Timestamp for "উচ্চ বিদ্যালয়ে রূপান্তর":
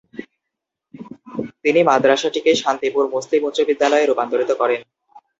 3.45-4.39